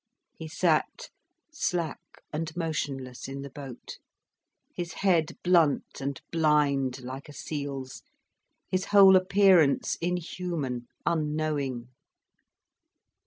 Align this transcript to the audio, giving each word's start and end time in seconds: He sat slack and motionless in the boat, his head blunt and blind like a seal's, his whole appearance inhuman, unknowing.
He 0.33 0.47
sat 0.47 1.11
slack 1.53 2.23
and 2.33 2.57
motionless 2.57 3.27
in 3.27 3.43
the 3.43 3.51
boat, 3.51 3.99
his 4.73 4.93
head 5.05 5.37
blunt 5.43 5.99
and 6.01 6.19
blind 6.31 7.03
like 7.03 7.29
a 7.29 7.33
seal's, 7.33 8.01
his 8.71 8.85
whole 8.85 9.15
appearance 9.15 9.97
inhuman, 10.01 10.87
unknowing. 11.05 11.89